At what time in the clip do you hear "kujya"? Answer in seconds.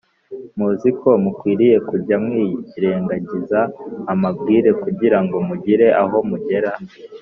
1.89-2.15